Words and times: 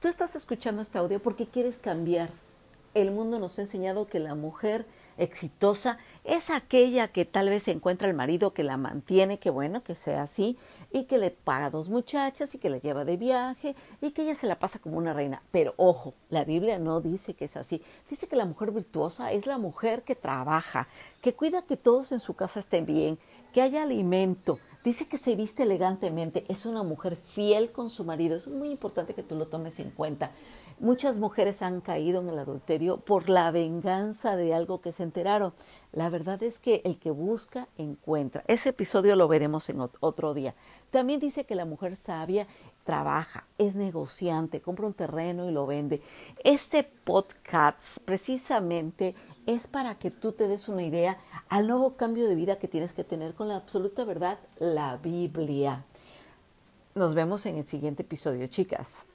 Tú 0.00 0.08
estás 0.08 0.34
escuchando 0.34 0.80
este 0.80 0.96
audio 0.96 1.20
porque 1.20 1.46
quieres 1.46 1.76
cambiar. 1.76 2.30
El 2.94 3.10
mundo 3.10 3.38
nos 3.38 3.58
ha 3.58 3.62
enseñado 3.62 4.06
que 4.06 4.18
la 4.18 4.34
mujer 4.34 4.86
exitosa 5.18 5.98
es 6.24 6.48
aquella 6.48 7.08
que 7.08 7.26
tal 7.26 7.50
vez 7.50 7.68
encuentra 7.68 8.08
el 8.08 8.14
marido 8.14 8.54
que 8.54 8.64
la 8.64 8.78
mantiene, 8.78 9.38
que 9.38 9.50
bueno, 9.50 9.82
que 9.82 9.94
sea 9.94 10.22
así, 10.22 10.56
y 10.90 11.04
que 11.04 11.18
le 11.18 11.30
paga 11.30 11.68
dos 11.68 11.90
muchachas 11.90 12.54
y 12.54 12.58
que 12.58 12.70
la 12.70 12.78
lleva 12.78 13.04
de 13.04 13.18
viaje 13.18 13.76
y 14.00 14.12
que 14.12 14.22
ella 14.22 14.34
se 14.34 14.46
la 14.46 14.58
pasa 14.58 14.78
como 14.78 14.96
una 14.96 15.12
reina. 15.12 15.42
Pero 15.50 15.74
ojo, 15.76 16.14
la 16.30 16.44
Biblia 16.44 16.78
no 16.78 17.02
dice 17.02 17.34
que 17.34 17.44
es 17.44 17.58
así. 17.58 17.82
Dice 18.08 18.26
que 18.26 18.36
la 18.36 18.46
mujer 18.46 18.70
virtuosa 18.70 19.32
es 19.32 19.46
la 19.46 19.58
mujer 19.58 20.02
que 20.02 20.14
trabaja, 20.14 20.88
que 21.20 21.34
cuida 21.34 21.60
que 21.60 21.76
todos 21.76 22.10
en 22.12 22.20
su 22.20 22.32
casa 22.32 22.60
estén 22.60 22.86
bien, 22.86 23.18
que 23.52 23.60
haya 23.60 23.82
alimento, 23.82 24.58
Dice 24.82 25.06
que 25.06 25.18
se 25.18 25.36
viste 25.36 25.64
elegantemente, 25.64 26.46
es 26.48 26.64
una 26.64 26.82
mujer 26.82 27.16
fiel 27.16 27.70
con 27.70 27.90
su 27.90 28.02
marido. 28.04 28.36
Eso 28.36 28.48
es 28.48 28.56
muy 28.56 28.70
importante 28.70 29.12
que 29.12 29.22
tú 29.22 29.34
lo 29.34 29.46
tomes 29.46 29.78
en 29.78 29.90
cuenta. 29.90 30.30
Muchas 30.78 31.18
mujeres 31.18 31.60
han 31.60 31.82
caído 31.82 32.22
en 32.22 32.30
el 32.30 32.38
adulterio 32.38 32.96
por 32.96 33.28
la 33.28 33.50
venganza 33.50 34.36
de 34.36 34.54
algo 34.54 34.80
que 34.80 34.92
se 34.92 35.02
enteraron. 35.02 35.52
La 35.92 36.08
verdad 36.08 36.42
es 36.42 36.60
que 36.60 36.80
el 36.86 36.98
que 36.98 37.10
busca, 37.10 37.68
encuentra. 37.76 38.42
Ese 38.46 38.70
episodio 38.70 39.16
lo 39.16 39.28
veremos 39.28 39.68
en 39.68 39.82
otro 40.00 40.32
día. 40.32 40.54
También 40.90 41.20
dice 41.20 41.44
que 41.44 41.56
la 41.56 41.66
mujer 41.66 41.94
sabia 41.96 42.46
trabaja, 42.90 43.46
es 43.56 43.76
negociante, 43.76 44.60
compra 44.60 44.88
un 44.88 44.94
terreno 44.94 45.48
y 45.48 45.52
lo 45.52 45.64
vende. 45.64 46.02
Este 46.42 46.82
podcast 46.82 47.98
precisamente 48.04 49.14
es 49.46 49.68
para 49.68 49.94
que 49.94 50.10
tú 50.10 50.32
te 50.32 50.48
des 50.48 50.68
una 50.68 50.82
idea 50.82 51.16
al 51.48 51.68
nuevo 51.68 51.94
cambio 51.94 52.26
de 52.26 52.34
vida 52.34 52.58
que 52.58 52.66
tienes 52.66 52.92
que 52.92 53.04
tener 53.04 53.34
con 53.34 53.46
la 53.46 53.54
absoluta 53.54 54.04
verdad, 54.04 54.40
la 54.58 54.96
Biblia. 54.96 55.84
Nos 56.96 57.14
vemos 57.14 57.46
en 57.46 57.58
el 57.58 57.68
siguiente 57.68 58.02
episodio, 58.02 58.48
chicas. 58.48 59.06